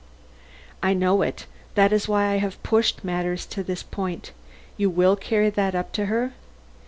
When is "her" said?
6.07-6.33